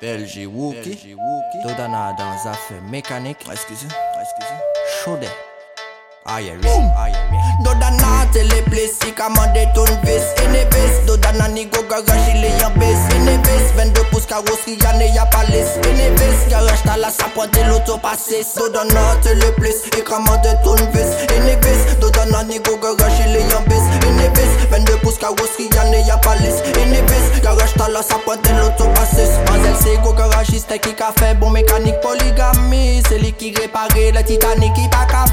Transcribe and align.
Belge 0.00 0.46
Wookie, 0.46 1.16
Dodana 1.62 2.12
dans 2.18 2.50
affaires 2.50 2.82
mécaniques. 2.82 3.46
Excusez, 3.50 3.86
excusez. 4.20 4.54
Chaudet. 5.02 5.28
Aïe, 6.26 6.50
aïe, 6.50 7.12
Dodana 7.64 8.26
téléplessi, 8.34 9.14
commandé 9.16 9.66
ton 9.74 9.84
vis, 10.04 10.34
Enevis, 10.44 11.06
Dodana 11.06 11.48
ni 11.48 11.64
go 11.64 11.78
garage, 11.88 12.28
il 12.34 12.44
est 12.44 12.64
en 12.64 12.70
baisse, 12.78 12.98
Enevis, 13.16 13.72
22 13.74 14.02
pouces 14.10 14.26
carrosserie, 14.26 14.76
y'en 14.82 15.00
est 15.00 15.08
y'a 15.08 15.24
pas 15.24 15.44
laisse, 15.44 15.78
Enevis, 15.78 16.50
garage 16.50 16.82
t'as 16.84 16.98
la 16.98 17.08
sapote 17.08 17.50
de 17.52 17.70
l'auto 17.70 17.96
passé, 17.96 18.44
Dodana 18.56 19.16
ton 19.22 20.74
vis, 20.92 21.16
Enevis, 21.34 21.98
Dodana 21.98 22.44
ni 22.44 22.58
go 22.58 22.76
garage, 22.76 23.20
il 23.26 23.36
est 23.36 23.54
en 23.54 23.62
baisse, 23.62 23.88
Enevis, 24.04 24.68
22 24.70 24.96
pouces 24.98 25.16
carrosserie, 25.18 25.70
y'en 25.74 25.90
est 25.92 26.02
y'a 26.02 26.18
pas 26.18 26.34
laisse, 26.36 26.60
Enevis, 26.76 27.40
garage 27.42 27.72
t'as 27.74 27.88
la 27.88 28.02
sapote 28.02 28.42
qui 30.80 31.02
a 31.02 31.12
fait 31.18 31.34
bon 31.34 31.50
mécanique 31.50 32.00
polygamie, 32.00 33.02
c'est 33.08 33.18
lui 33.18 33.32
qui 33.32 33.54
répare 33.54 33.88
le 33.94 34.22
Titanic 34.22 34.72
qui 34.74 34.88
pas 34.88 35.06
qu'à 35.06 35.24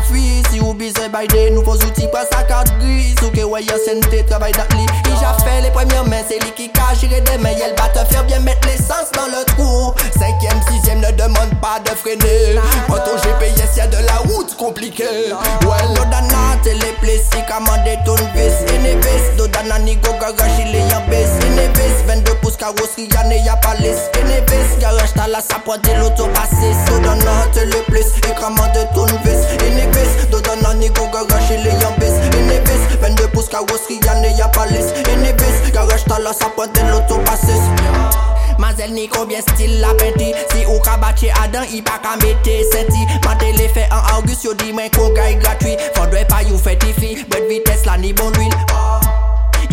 si 0.51 0.59
ou 0.59 0.73
bise 0.73 0.93
by 0.93 1.27
des 1.27 1.49
nouveaux 1.51 1.75
outils 1.75 2.07
pas 2.11 2.25
sa 2.31 2.43
carte 2.43 2.71
grise. 2.79 3.15
Ou 3.23 3.29
que 3.29 3.43
ouais 3.43 3.61
santé 3.63 4.23
travail 4.25 4.51
d'atli. 4.53 4.85
Il 5.05 5.25
a 5.25 5.33
fait 5.43 5.61
les 5.61 5.71
premières 5.71 6.05
mains 6.05 6.23
c'est 6.27 6.39
lui 6.39 6.51
qui 6.51 6.69
cache 6.69 7.03
il 7.03 7.09
des 7.09 7.37
mains. 7.37 7.49
Elle 7.49 7.75
va 7.75 7.89
te 7.89 8.05
faire 8.11 8.23
bien 8.25 8.39
mettre 8.39 8.67
l'essence 8.67 9.11
dans 9.13 9.27
le 9.27 9.43
trou. 9.45 9.93
Cinquième 10.13 10.61
sixième 10.71 10.99
ne 10.99 11.11
demande 11.11 11.53
pas 11.61 11.79
de 11.83 11.89
freiner. 11.91 12.59
Quand 12.87 12.99
ton 12.99 13.17
GPS 13.17 13.77
y'a 13.77 13.87
de 13.87 14.05
la 14.05 14.17
route 14.29 14.55
compliquée. 14.57 15.05
Ouais 15.63 15.95
l'odana 15.95 16.57
téléplessi 16.63 17.39
commandé 17.47 17.97
ton 18.05 18.15
vis 18.33 18.73
Enevis 18.73 19.37
Dodana 19.37 19.79
ni 19.79 19.95
go 19.97 20.11
garage 20.19 20.59
il 20.59 20.75
est 20.75 20.93
en 20.95 21.07
baisse. 21.09 21.31
Enevis 21.45 22.03
22 22.07 22.33
pouces 22.35 22.57
carrosserie 22.57 23.09
y'en 23.11 23.29
est 23.29 23.39
y'a 23.39 23.55
Salas 25.25 25.49
apodi 25.49 25.89
loto 25.97 26.27
pase 26.33 26.69
So 26.85 27.01
dan 27.01 27.17
nan 27.17 27.33
hante 27.41 27.65
le 27.65 27.81
plis 27.89 28.13
E 28.29 28.31
kraman 28.37 28.69
de 28.73 28.85
ton 28.93 29.09
vis. 29.25 29.41
Ine 29.65 29.89
vis 29.89 30.29
Do 30.29 30.39
dan 30.39 30.61
nan 30.61 30.77
ni 30.77 30.87
go 30.89 31.07
garaj 31.09 31.49
Ile 31.49 31.73
yon 31.81 31.97
bis 31.97 32.13
Ine 32.37 32.61
vis 32.61 32.83
22 33.01 33.29
pouce 33.33 33.49
karosri 33.49 33.97
Yane 34.05 34.37
yon 34.37 34.51
palis 34.53 34.93
Ine 35.09 35.33
vis 35.33 35.71
Garaj 35.73 36.05
talas 36.05 36.41
apodi 36.45 36.85
loto 36.91 37.17
pase 37.25 37.57
Mazel 38.59 38.93
ni 38.93 39.07
konbyen 39.07 39.41
stil 39.41 39.81
la 39.81 39.95
penti 39.97 40.29
Si 40.53 40.61
ou 40.65 40.77
ka 40.85 40.99
batye 41.01 41.33
adan 41.41 41.65
I 41.73 41.81
pa 41.81 41.97
ka 42.05 42.13
mette 42.21 42.61
senti 42.69 43.01
Mante 43.25 43.49
le 43.57 43.67
fe 43.73 43.89
an 43.89 44.05
august 44.13 44.45
Yo 44.45 44.53
di 44.53 44.73
men 44.73 44.93
kon 44.93 45.09
gay 45.17 45.39
gratwi 45.41 45.73
Fondwe 45.95 46.21
pa 46.29 46.45
you 46.45 46.57
feti 46.57 46.93
fi 47.01 47.15
Bret 47.25 47.49
vites 47.49 47.87
la 47.89 47.97
ni 47.97 48.13
bon 48.13 48.29
wil 48.37 48.53
oh. 48.77 49.01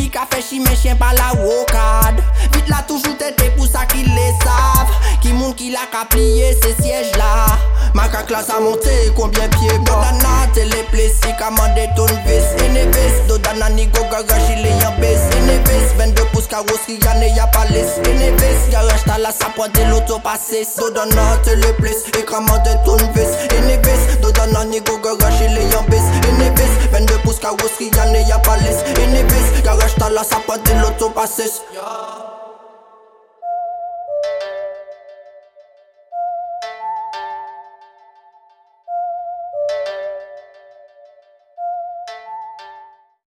I 0.02 0.08
ka 0.10 0.24
fe 0.26 0.40
chi 0.42 0.58
men 0.58 0.74
chien 0.74 0.96
pa 0.98 1.12
la 1.14 1.28
wokad. 1.38 2.18
Vit 2.52 2.68
la 2.68 2.81
y'a 5.82 5.98
qu'à 5.98 6.04
plier 6.06 6.56
ces 6.62 6.82
sièges-là. 6.82 7.46
Ma 7.94 8.08
classe 8.08 8.50
a 8.50 8.58
combien 9.16 9.48
pieds 9.48 9.78
bon 9.78 9.84
Dodana, 9.84 10.48
t'es 10.54 10.64
les 10.64 10.82
plessis, 10.90 11.20
détourne 11.74 12.18
vis 12.26 12.64
Enevis, 12.64 13.26
Dodana, 13.28 13.68
ni 13.70 13.86
goga, 13.86 14.22
gachile, 14.22 14.66
y'en 14.80 14.98
baisse 14.98 15.20
Enevis, 15.36 15.94
22 15.98 16.24
pouces, 16.32 16.46
carrosserie, 16.46 16.98
y'en 17.04 17.20
est, 17.20 17.30
y'a 17.30 17.46
pas 17.48 17.66
lisse 17.66 17.98
Enevis, 17.98 18.70
garage, 18.70 19.00
t'as 19.04 19.18
la 19.18 19.30
l'auto 19.90 20.18
passé. 20.20 20.66
Dodana, 20.78 21.36
t'es 21.44 21.56
les 21.56 21.72
plessis, 21.74 22.08
et 22.08 22.24
détourne 22.64 23.10
vis 23.14 24.20
Dodana, 24.22 24.64
ni 24.64 24.80
22 26.92 27.14
pouces, 27.24 27.38
carrosserie, 27.40 27.90
y'en 27.94 28.14
est, 28.14 28.22
y'a 28.24 28.38
pas 28.38 28.56
lisse 28.56 28.82
garage, 29.62 29.94
t'as 29.98 30.08
la 30.08 30.22
l'auto 30.80 31.10
passé. 31.10 31.44